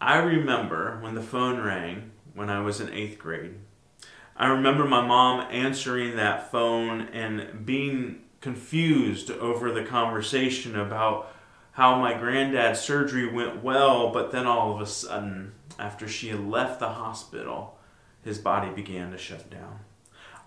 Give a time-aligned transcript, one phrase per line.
[0.00, 3.56] I remember when the phone rang when I was in eighth grade.
[4.36, 11.34] I remember my mom answering that phone and being confused over the conversation about
[11.72, 16.48] how my granddad's surgery went well, but then all of a sudden, after she had
[16.48, 17.78] left the hospital,
[18.22, 19.80] his body began to shut down.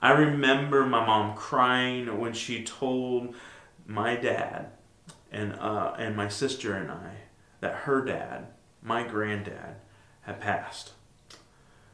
[0.02, 3.36] I remember my mom crying when she told
[3.86, 4.72] my dad
[5.32, 7.16] and uh, and my sister and I
[7.60, 8.48] that her dad,
[8.82, 9.76] my granddad,
[10.22, 10.92] had passed.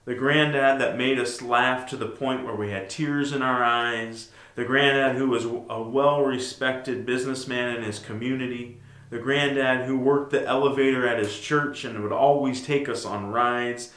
[0.05, 3.61] The granddad that made us laugh to the point where we had tears in our
[3.61, 4.31] eyes.
[4.55, 8.79] The granddad who was a well respected businessman in his community.
[9.09, 13.31] The granddad who worked the elevator at his church and would always take us on
[13.31, 13.91] rides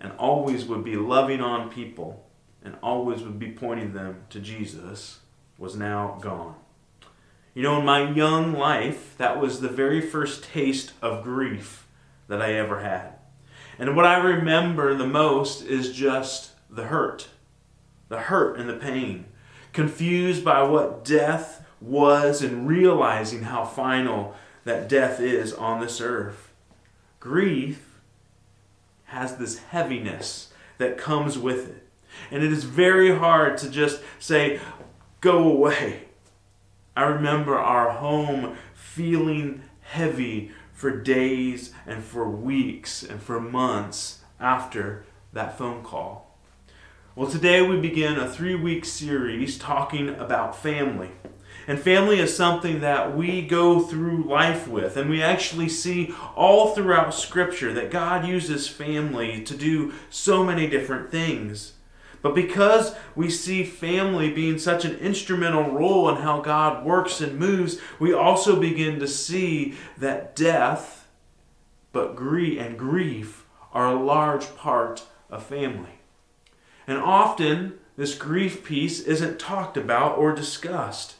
[0.00, 2.24] and always would be loving on people
[2.62, 5.20] and always would be pointing them to Jesus
[5.58, 6.54] was now gone.
[7.52, 11.87] You know, in my young life, that was the very first taste of grief
[12.28, 13.14] that I ever had.
[13.78, 17.28] And what I remember the most is just the hurt,
[18.08, 19.26] the hurt and the pain,
[19.72, 26.52] confused by what death was and realizing how final that death is on this earth.
[27.20, 28.00] Grief
[29.06, 31.88] has this heaviness that comes with it.
[32.30, 34.60] And it is very hard to just say,
[35.20, 36.04] go away.
[36.96, 45.04] I remember our home feeling heavy for days and for weeks and for months after
[45.32, 46.38] that phone call.
[47.16, 51.10] Well, today we begin a three week series talking about family.
[51.66, 54.96] And family is something that we go through life with.
[54.96, 60.68] And we actually see all throughout Scripture that God uses family to do so many
[60.68, 61.72] different things.
[62.22, 67.38] But because we see family being such an instrumental role in how God works and
[67.38, 71.08] moves, we also begin to see that death
[71.92, 76.00] but grief and grief are a large part of family.
[76.86, 81.16] And often this grief piece isn't talked about or discussed.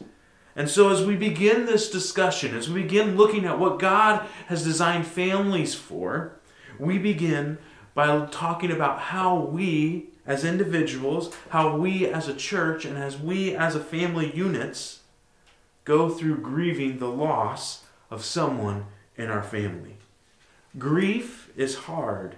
[0.54, 4.64] And so, as we begin this discussion, as we begin looking at what God has
[4.64, 6.40] designed families for,
[6.78, 7.58] we begin
[7.94, 13.56] by talking about how we as individuals, how we as a church, and as we
[13.56, 15.00] as a family units
[15.84, 18.84] go through grieving the loss of someone
[19.16, 19.96] in our family.
[20.76, 22.36] Grief is hard,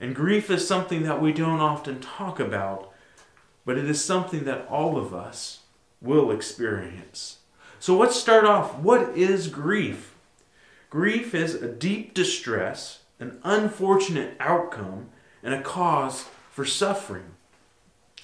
[0.00, 2.90] and grief is something that we don't often talk about,
[3.66, 5.60] but it is something that all of us
[6.00, 7.40] will experience.
[7.78, 8.78] So let's start off.
[8.78, 10.14] What is grief?
[10.88, 15.10] Grief is a deep distress, an unfortunate outcome,
[15.42, 16.24] and a cause
[16.58, 17.36] for suffering.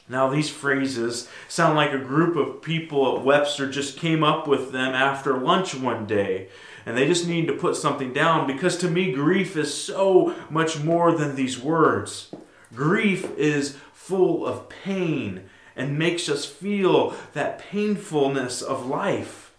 [0.09, 4.73] Now, these phrases sound like a group of people at Webster just came up with
[4.73, 6.49] them after lunch one day,
[6.85, 10.81] and they just need to put something down because to me, grief is so much
[10.81, 12.35] more than these words.
[12.75, 19.53] Grief is full of pain and makes us feel that painfulness of life.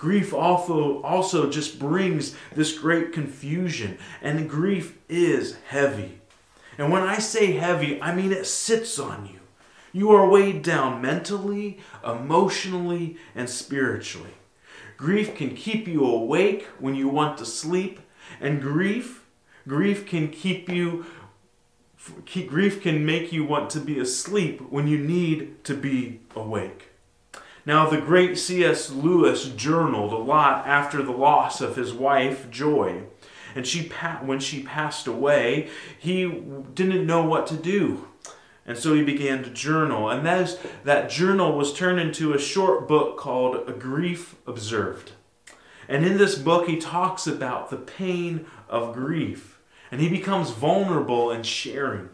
[0.00, 6.19] Grief also, also just brings this great confusion, and grief is heavy.
[6.80, 9.40] And when I say heavy, I mean it sits on you.
[9.92, 14.32] You are weighed down mentally, emotionally, and spiritually.
[14.96, 18.00] Grief can keep you awake when you want to sleep,
[18.40, 19.26] and grief,
[19.68, 21.04] grief can keep you
[22.48, 26.92] grief can make you want to be asleep when you need to be awake.
[27.66, 28.90] Now, the great C.S.
[28.90, 33.02] Lewis journaled a lot after the loss of his wife, Joy
[33.54, 33.88] and she
[34.22, 35.68] when she passed away,
[35.98, 36.26] he
[36.74, 38.06] didn't know what to do.
[38.66, 40.08] And so he began to journal.
[40.08, 45.12] And that, is, that journal was turned into a short book called A Grief Observed.
[45.88, 49.58] And in this book, he talks about the pain of grief.
[49.90, 52.10] And he becomes vulnerable in sharing.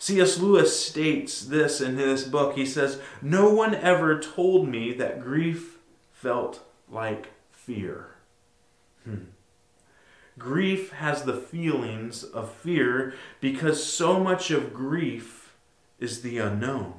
[0.00, 0.38] C.S.
[0.38, 2.56] Lewis states this in his book.
[2.56, 5.78] He says, No one ever told me that grief
[6.10, 8.16] felt like fear.
[9.04, 9.26] Hmm.
[10.38, 15.54] Grief has the feelings of fear because so much of grief
[15.98, 16.94] is the unknown.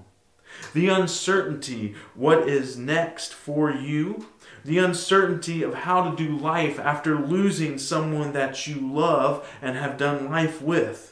[0.74, 4.28] The uncertainty, what is next for you,
[4.64, 9.98] the uncertainty of how to do life after losing someone that you love and have
[9.98, 11.12] done life with.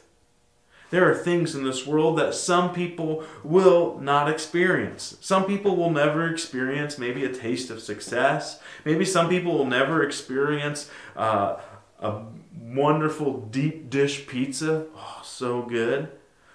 [0.92, 5.18] There are things in this world that some people will not experience.
[5.22, 8.60] Some people will never experience maybe a taste of success.
[8.86, 11.58] Maybe some people will never experience uh,
[12.00, 12.22] a
[12.60, 16.10] wonderful deep dish pizza, oh, so good.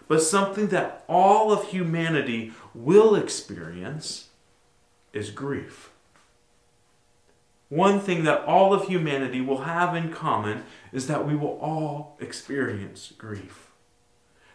[0.08, 4.28] But something that all of humanity will experience
[5.12, 5.90] is grief.
[7.68, 10.62] one thing that all of humanity will have in common
[10.92, 13.70] is that we will all experience grief.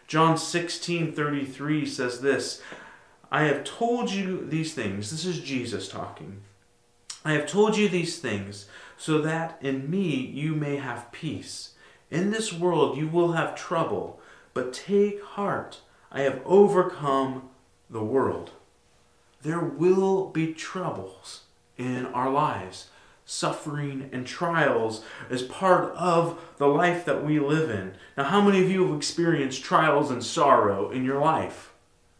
[0.06, 2.62] John 16:33 says this,
[3.30, 5.10] I have told you these things.
[5.10, 6.42] This is Jesus talking.
[7.24, 11.74] I have told you these things so that in me you may have peace.
[12.10, 14.20] In this world you will have trouble,
[14.54, 15.80] but take heart.
[16.10, 17.50] I have overcome
[17.90, 18.52] the world.
[19.42, 21.42] There will be troubles
[21.76, 22.88] in our lives.
[23.26, 27.94] Suffering and trials is part of the life that we live in.
[28.16, 31.72] Now, how many of you have experienced trials and sorrow in your life?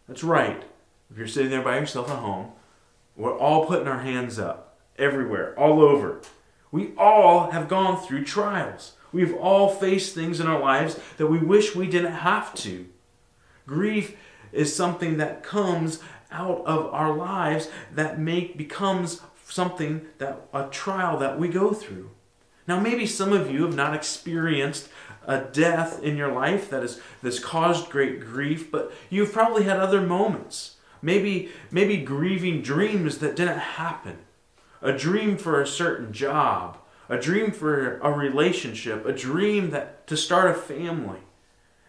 [0.06, 0.62] That's right.
[1.11, 2.53] If you're sitting there by yourself at home,
[3.17, 4.69] we're all putting our hands up
[5.00, 6.20] everywhere, all over.
[6.70, 8.93] We all have gone through trials.
[9.12, 12.87] We've all faced things in our lives that we wish we didn't have to.
[13.67, 14.17] Grief
[14.52, 16.00] is something that comes
[16.31, 22.11] out of our lives that make becomes something that a trial that we go through.
[22.69, 24.88] Now maybe some of you have not experienced
[25.26, 29.79] a death in your life that has that's caused great grief, but you've probably had
[29.79, 30.76] other moments.
[31.03, 34.19] Maybe maybe grieving dreams that didn't happen.
[34.82, 36.79] A dream for a certain job,
[37.09, 41.21] a dream for a relationship, a dream that to start a family.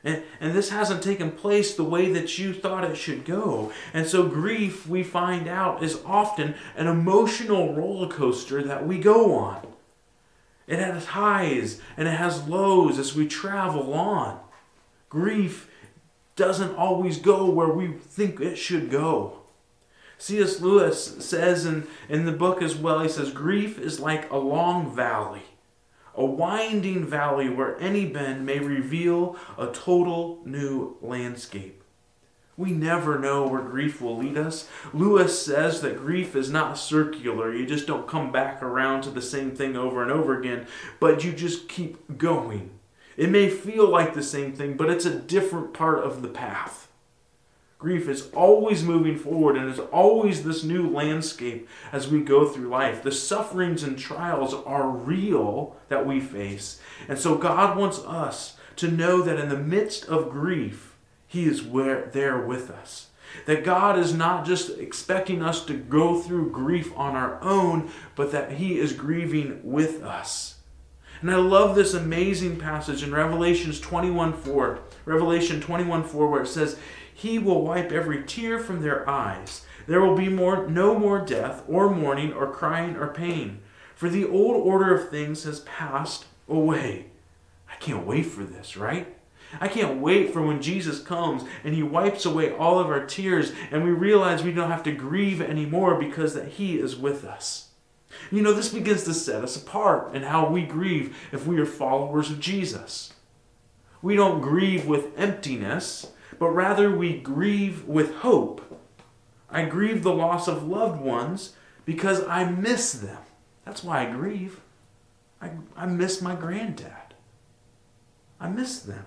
[0.03, 3.71] And, and this hasn't taken place the way that you thought it should go.
[3.93, 9.35] And so, grief, we find out, is often an emotional roller coaster that we go
[9.35, 9.67] on.
[10.67, 14.39] It has highs and it has lows as we travel on.
[15.09, 15.69] Grief
[16.35, 19.40] doesn't always go where we think it should go.
[20.21, 20.59] C.S.
[20.59, 24.95] Lewis says in, in the book as well, he says, Grief is like a long
[24.95, 25.43] valley
[26.15, 31.83] a winding valley where any bend may reveal a total new landscape.
[32.57, 34.67] We never know where grief will lead us.
[34.93, 37.53] Lewis says that grief is not circular.
[37.53, 40.67] You just don't come back around to the same thing over and over again,
[40.99, 42.71] but you just keep going.
[43.17, 46.90] It may feel like the same thing, but it's a different part of the path.
[47.81, 52.69] Grief is always moving forward and is always this new landscape as we go through
[52.69, 53.01] life.
[53.01, 56.79] The sufferings and trials are real that we face.
[57.07, 60.95] And so God wants us to know that in the midst of grief,
[61.25, 63.07] He is where, there with us.
[63.47, 68.31] That God is not just expecting us to go through grief on our own, but
[68.31, 70.57] that He is grieving with us.
[71.21, 74.79] And I love this amazing passage in Revelations 21 4.
[75.05, 76.77] Revelation 21 4, where it says,
[77.21, 79.63] he will wipe every tear from their eyes.
[79.85, 83.59] There will be more, no more death, or mourning, or crying, or pain,
[83.93, 87.11] for the old order of things has passed away.
[87.71, 89.15] I can't wait for this, right?
[89.59, 93.51] I can't wait for when Jesus comes and he wipes away all of our tears
[93.69, 97.69] and we realize we don't have to grieve anymore because that he is with us.
[98.31, 101.65] You know, this begins to set us apart in how we grieve if we are
[101.65, 103.13] followers of Jesus.
[104.01, 106.07] We don't grieve with emptiness,
[106.41, 108.81] but rather we grieve with hope.
[109.47, 111.53] I grieve the loss of loved ones
[111.85, 113.19] because I miss them.
[113.63, 114.59] That's why I grieve.
[115.39, 117.13] I, I miss my granddad.
[118.39, 119.05] I miss them.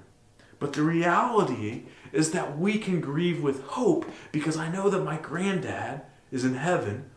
[0.60, 5.16] But the reality is that we can grieve with hope because I know that my
[5.16, 7.10] granddad is in heaven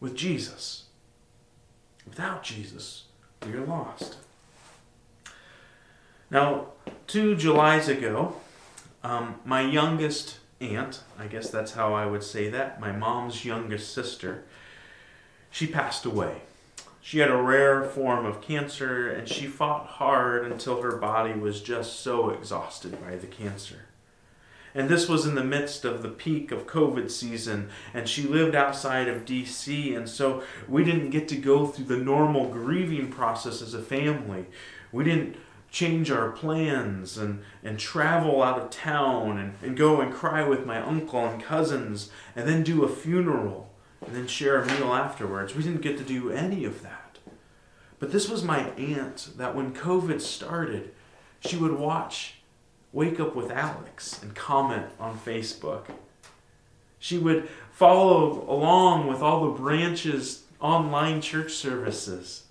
[0.00, 0.86] with Jesus.
[2.04, 3.04] Without Jesus,
[3.46, 4.16] we are lost.
[6.28, 6.72] Now,
[7.06, 8.34] two Julys ago,
[9.02, 13.92] um, my youngest aunt, I guess that's how I would say that, my mom's youngest
[13.92, 14.44] sister,
[15.50, 16.42] she passed away.
[17.00, 21.62] She had a rare form of cancer and she fought hard until her body was
[21.62, 23.86] just so exhausted by the cancer.
[24.74, 28.54] And this was in the midst of the peak of COVID season, and she lived
[28.54, 33.62] outside of DC, and so we didn't get to go through the normal grieving process
[33.62, 34.46] as a family.
[34.92, 35.36] We didn't
[35.70, 40.66] change our plans and, and travel out of town and, and go and cry with
[40.66, 43.70] my uncle and cousins and then do a funeral
[44.04, 45.54] and then share a meal afterwards.
[45.54, 47.18] We didn't get to do any of that.
[47.98, 50.92] But this was my aunt that when COVID started,
[51.40, 52.36] she would watch
[52.92, 55.84] Wake Up with Alex and comment on Facebook.
[56.98, 62.44] She would follow along with all the branches online church services.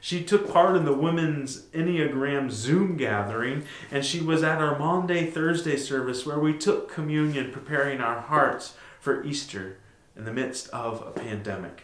[0.00, 5.30] She took part in the women's Enneagram Zoom gathering, and she was at our Maundy
[5.30, 9.78] Thursday service where we took communion, preparing our hearts for Easter
[10.16, 11.82] in the midst of a pandemic.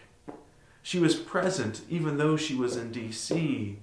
[0.83, 3.79] She was present even though she was in D.C.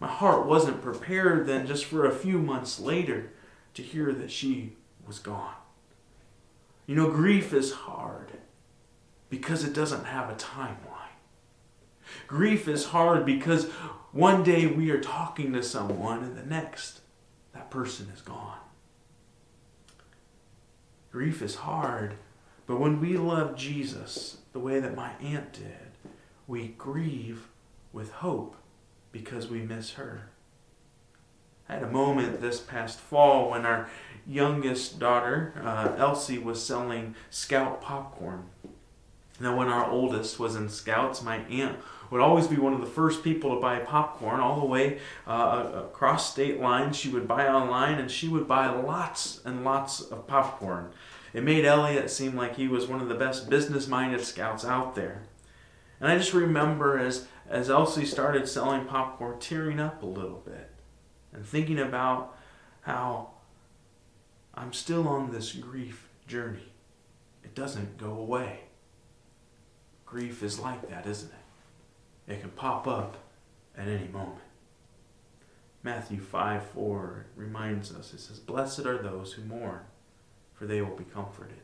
[0.00, 3.30] My heart wasn't prepared then, just for a few months later,
[3.74, 4.74] to hear that she
[5.06, 5.54] was gone.
[6.86, 8.32] You know, grief is hard
[9.28, 10.97] because it doesn't have a timeline.
[12.26, 13.66] Grief is hard because
[14.12, 17.00] one day we are talking to someone and the next,
[17.52, 18.58] that person is gone.
[21.10, 22.14] Grief is hard,
[22.66, 25.92] but when we love Jesus the way that my aunt did,
[26.46, 27.48] we grieve
[27.92, 28.56] with hope
[29.12, 30.30] because we miss her.
[31.68, 33.88] I had a moment this past fall when our
[34.26, 38.46] youngest daughter, uh, Elsie, was selling Scout popcorn.
[39.40, 41.78] Now, when our oldest was in Scouts, my aunt
[42.10, 45.70] would always be one of the first people to buy popcorn all the way uh,
[45.74, 46.96] across state lines.
[46.96, 50.90] She would buy online and she would buy lots and lots of popcorn.
[51.34, 54.94] It made Elliot seem like he was one of the best business minded scouts out
[54.94, 55.22] there.
[56.00, 60.70] And I just remember as, as Elsie started selling popcorn, tearing up a little bit
[61.32, 62.36] and thinking about
[62.82, 63.32] how
[64.54, 66.72] I'm still on this grief journey.
[67.44, 68.60] It doesn't go away.
[70.08, 72.32] Grief is like that, isn't it?
[72.32, 73.18] It can pop up
[73.76, 74.40] at any moment.
[75.82, 79.80] Matthew 5 4 reminds us it says, Blessed are those who mourn,
[80.54, 81.60] for they will be comforted.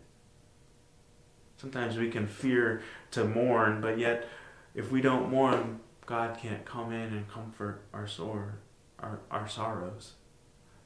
[1.56, 2.82] Sometimes we can fear
[3.12, 4.28] to mourn, but yet
[4.74, 8.56] if we don't mourn, God can't come in and comfort our sore,
[8.98, 10.12] our, our sorrows.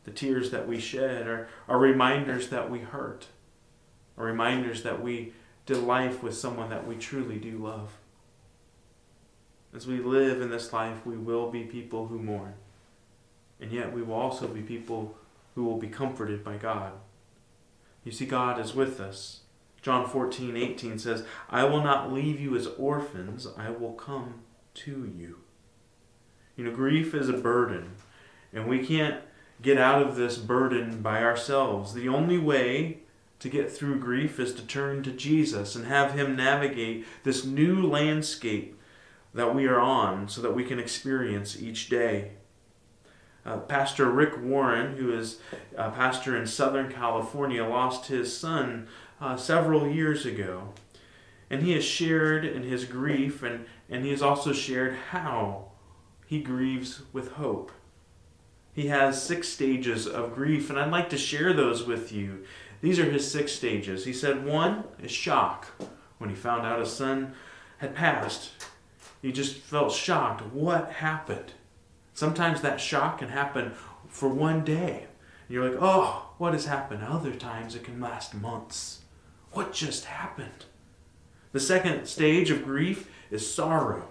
[0.05, 3.27] The tears that we shed are, are reminders that we hurt,
[4.17, 5.33] are reminders that we
[5.69, 7.99] did life with someone that we truly do love.
[9.75, 12.55] As we live in this life, we will be people who mourn.
[13.61, 15.15] And yet we will also be people
[15.55, 16.93] who will be comforted by God.
[18.03, 19.41] You see, God is with us.
[19.83, 24.41] John 14, 18 says, I will not leave you as orphans, I will come
[24.75, 25.41] to you.
[26.57, 27.97] You know, grief is a burden,
[28.55, 29.21] and we can't
[29.61, 31.93] get out of this burden by ourselves.
[31.93, 33.01] The only way
[33.41, 37.87] to get through grief is to turn to Jesus and have Him navigate this new
[37.87, 38.79] landscape
[39.35, 42.33] that we are on so that we can experience each day.
[43.47, 45.39] Uh, pastor Rick Warren, who is
[45.77, 48.89] a pastor in Southern California, lost his son
[49.21, 50.75] uh, several years ago.
[51.49, 55.71] And he has shared in his grief, and, and he has also shared how
[56.27, 57.73] he grieves with hope.
[58.75, 62.45] He has six stages of grief, and I'd like to share those with you.
[62.81, 64.05] These are his six stages.
[64.05, 65.67] He said one is shock
[66.19, 67.35] when he found out his son
[67.79, 68.51] had passed.
[69.23, 70.43] He just felt shocked.
[70.53, 71.53] What happened?
[72.15, 73.73] Sometimes that shock can happen
[74.09, 75.07] for one day.
[75.49, 77.03] You're like, oh, what has happened?
[77.03, 79.01] Other times it can last months.
[79.53, 80.67] What just happened?
[81.53, 84.09] The second stage of grief is sorrow.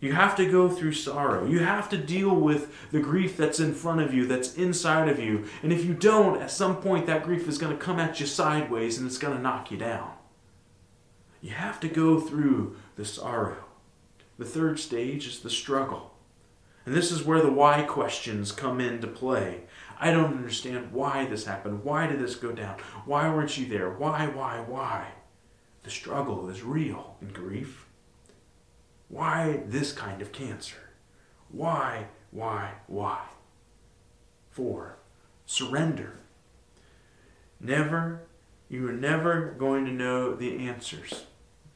[0.00, 1.46] You have to go through sorrow.
[1.46, 5.18] You have to deal with the grief that's in front of you, that's inside of
[5.18, 5.46] you.
[5.62, 8.26] And if you don't, at some point that grief is going to come at you
[8.26, 10.12] sideways and it's going to knock you down.
[11.40, 13.64] You have to go through the sorrow.
[14.38, 16.12] The third stage is the struggle.
[16.84, 19.62] And this is where the why questions come into play.
[19.98, 21.84] I don't understand why this happened.
[21.84, 22.76] Why did this go down?
[23.06, 23.90] Why weren't you there?
[23.90, 25.08] Why, why, why?
[25.84, 27.85] The struggle is real in grief.
[29.08, 30.90] Why this kind of cancer?
[31.48, 33.24] Why, why, why?
[34.50, 34.96] Four,
[35.44, 36.18] surrender.
[37.60, 38.22] Never,
[38.68, 41.24] you are never going to know the answers.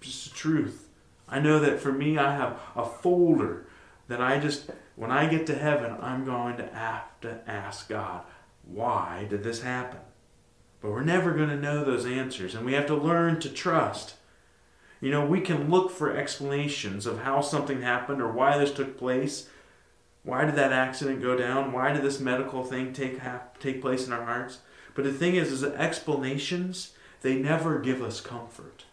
[0.00, 0.88] Just the truth.
[1.28, 3.66] I know that for me, I have a folder
[4.08, 8.24] that I just, when I get to heaven, I'm going to have to ask God,
[8.64, 10.00] why did this happen?
[10.80, 14.14] But we're never going to know those answers, and we have to learn to trust.
[15.00, 18.98] You know, we can look for explanations of how something happened or why this took
[18.98, 19.48] place.
[20.22, 21.72] Why did that accident go down?
[21.72, 23.18] Why did this medical thing take
[23.58, 24.58] take place in our hearts?
[24.94, 26.92] But the thing is, is that explanations
[27.22, 28.84] they never give us comfort.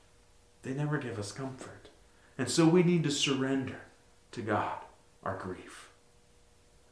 [0.63, 1.89] They never give us comfort,
[2.37, 3.81] and so we need to surrender
[4.31, 4.79] to God
[5.23, 5.86] our grief.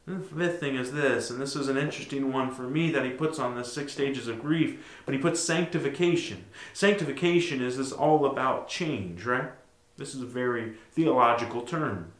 [0.06, 3.10] The fifth thing is this, and this is an interesting one for me that he
[3.10, 6.44] puts on the six stages of grief, but he puts sanctification.
[6.72, 9.50] Sanctification is this all about change, right?
[9.96, 12.12] This is a very theological term.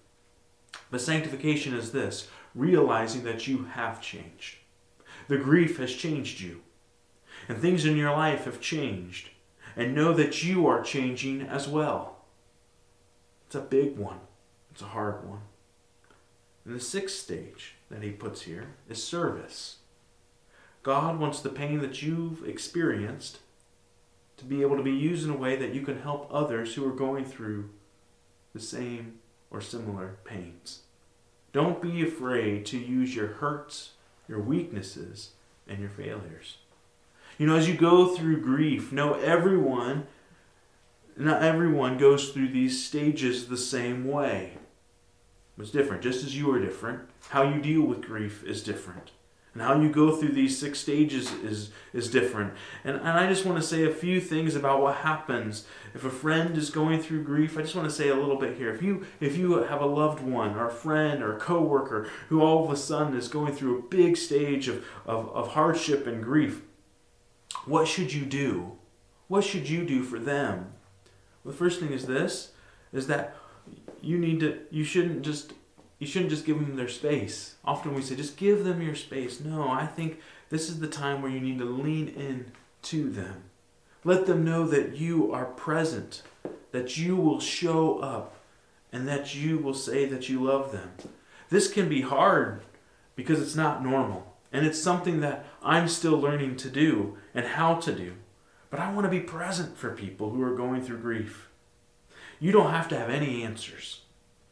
[0.90, 4.56] But sanctification is this realizing that you have changed.
[5.28, 6.62] The grief has changed you,
[7.48, 9.30] and things in your life have changed,
[9.76, 12.16] and know that you are changing as well.
[13.46, 14.18] It's a big one,
[14.72, 15.42] it's a hard one.
[16.66, 19.76] And the sixth stage that he puts here is service.
[20.82, 23.38] God wants the pain that you've experienced
[24.36, 26.86] to be able to be used in a way that you can help others who
[26.86, 27.70] are going through
[28.52, 29.20] the same
[29.50, 30.80] or similar pains.
[31.52, 33.92] Don't be afraid to use your hurts,
[34.28, 35.30] your weaknesses,
[35.68, 36.58] and your failures.
[37.38, 40.06] You know, as you go through grief, know everyone
[41.18, 44.58] not everyone goes through these stages the same way.
[45.58, 47.00] It's different, just as you are different.
[47.30, 49.10] How you deal with grief is different.
[49.54, 52.52] And how you go through these six stages is, is different.
[52.84, 56.10] And, and I just want to say a few things about what happens if a
[56.10, 57.56] friend is going through grief.
[57.56, 58.70] I just want to say a little bit here.
[58.70, 62.42] If you if you have a loved one or a friend or a coworker who
[62.42, 66.22] all of a sudden is going through a big stage of, of, of hardship and
[66.22, 66.60] grief,
[67.64, 68.72] what should you do?
[69.26, 70.74] What should you do for them?
[71.42, 72.52] Well, the first thing is this
[72.92, 73.34] is that
[74.06, 75.52] you need to you shouldn't just
[75.98, 77.56] you shouldn't just give them their space.
[77.64, 79.40] Often we say, just give them your space.
[79.40, 80.20] No, I think
[80.50, 83.44] this is the time where you need to lean in to them.
[84.04, 86.22] Let them know that you are present,
[86.72, 88.36] that you will show up,
[88.92, 90.92] and that you will say that you love them.
[91.48, 92.60] This can be hard
[93.14, 94.36] because it's not normal.
[94.52, 98.12] And it's something that I'm still learning to do and how to do.
[98.70, 101.45] But I want to be present for people who are going through grief.
[102.38, 104.02] You don't have to have any answers.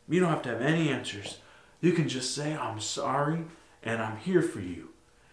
[0.09, 1.39] You don't have to have any answers.
[1.81, 3.45] You can just say, I'm sorry
[3.83, 4.91] and I'm here for you.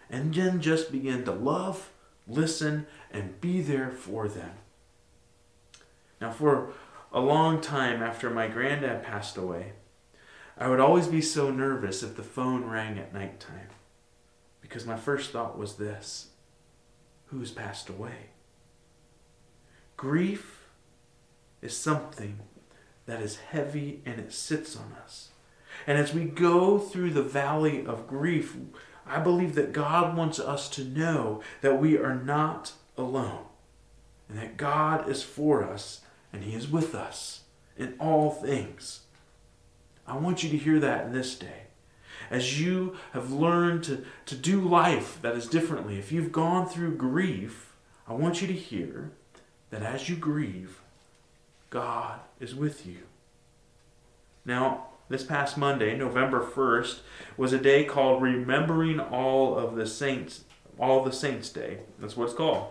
[0.09, 1.91] And then just begin to love,
[2.27, 4.51] listen, and be there for them.
[6.19, 6.73] Now, for
[7.11, 9.73] a long time after my granddad passed away,
[10.57, 13.69] I would always be so nervous if the phone rang at nighttime.
[14.61, 16.27] Because my first thought was this
[17.27, 18.31] who's passed away?
[19.95, 20.60] Grief
[21.61, 22.39] is something
[23.05, 25.29] that is heavy and it sits on us.
[25.87, 28.55] And as we go through the valley of grief,
[29.05, 33.45] I believe that God wants us to know that we are not alone
[34.29, 36.01] and that God is for us
[36.31, 37.41] and He is with us
[37.77, 39.01] in all things.
[40.07, 41.63] I want you to hear that this day.
[42.29, 46.95] As you have learned to, to do life that is differently, if you've gone through
[46.95, 47.73] grief,
[48.07, 49.11] I want you to hear
[49.69, 50.81] that as you grieve,
[51.71, 52.97] God is with you.
[54.43, 56.99] Now, this past Monday, November 1st,
[57.37, 60.43] was a day called Remembering All of the Saints,
[60.77, 61.79] All the Saints Day.
[61.97, 62.67] That's what it's called.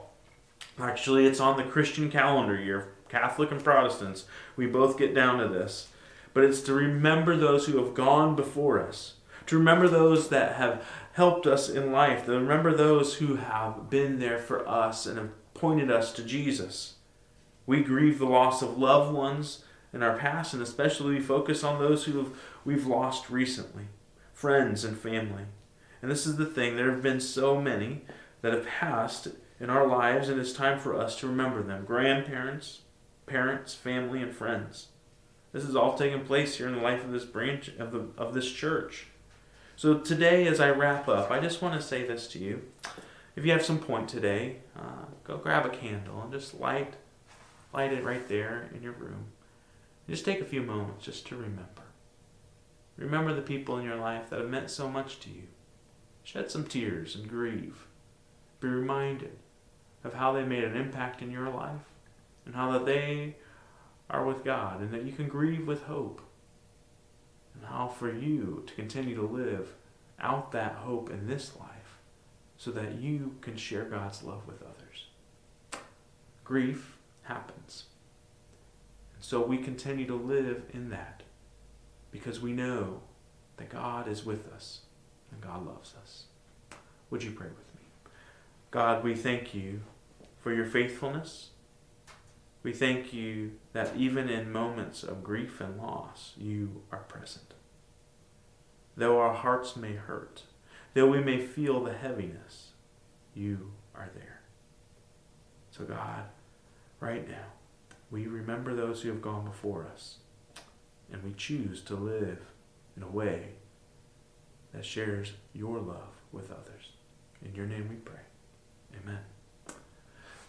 [0.79, 2.93] Actually, it's on the Christian calendar year.
[3.09, 5.89] Catholic and Protestants, we both get down to this.
[6.35, 9.15] But it's to remember those who have gone before us,
[9.47, 14.19] to remember those that have helped us in life, to remember those who have been
[14.19, 16.97] there for us and have pointed us to Jesus.
[17.67, 21.79] We grieve the loss of loved ones in our past, and especially we focus on
[21.79, 22.33] those who
[22.65, 23.85] we've lost recently
[24.33, 25.45] friends and family.
[26.01, 28.01] And this is the thing there have been so many
[28.41, 29.29] that have passed
[29.61, 32.81] in our lives, and it's time for us to remember them grandparents,
[33.27, 34.89] parents, family, and friends.
[35.53, 38.33] This is all taking place here in the life of this branch of, the, of
[38.33, 39.09] this church.
[39.77, 42.63] So today, as I wrap up, I just want to say this to you.
[43.37, 46.95] If you have some point today, uh, go grab a candle and just light
[47.73, 49.27] Light it right there in your room.
[50.09, 51.83] Just take a few moments just to remember.
[52.97, 55.45] Remember the people in your life that have meant so much to you.
[56.25, 57.87] Shed some tears and grieve.
[58.61, 59.39] Be reminded
[60.05, 61.81] of how they made an impact in your life
[62.45, 63.37] and how that they
[64.11, 66.21] are with God and that you can grieve with hope.
[67.55, 69.75] And how for you to continue to live
[70.21, 71.99] out that hope in this life
[72.57, 75.07] so that you can share God's love with others.
[76.45, 76.99] Grief
[77.31, 77.85] happens.
[79.15, 81.23] And so we continue to live in that
[82.11, 83.03] because we know
[83.57, 84.81] that God is with us
[85.31, 86.25] and God loves us.
[87.11, 88.11] Would you pray with me?
[88.71, 89.81] God, we thank you
[90.41, 91.51] for your faithfulness.
[92.63, 97.55] We thank you that even in moments of grief and loss, you are present.
[98.97, 100.43] Though our hearts may hurt,
[100.95, 102.71] though we may feel the heaviness,
[103.35, 104.41] you are there.
[105.71, 106.25] So, God,
[107.01, 107.47] right now,
[108.11, 110.19] we remember those who have gone before us,
[111.13, 112.39] and we choose to live
[112.97, 113.51] in a way
[114.73, 116.93] that shares your love with others.
[117.45, 118.21] In your name we pray.
[119.03, 119.21] Amen.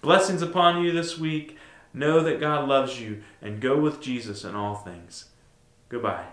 [0.02, 1.58] Blessings upon you this week.
[1.94, 5.26] Know that God loves you and go with Jesus in all things.
[5.90, 6.26] Goodbye.